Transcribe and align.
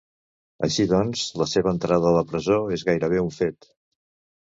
Així 0.67 0.85
doncs, 0.91 1.27
la 1.43 1.47
seva 1.53 1.71
entrada 1.73 2.09
a 2.15 2.17
la 2.19 2.25
presó 2.35 2.61
és 2.79 2.89
gairebé 2.91 3.25
un 3.29 3.35
fet. 3.41 3.73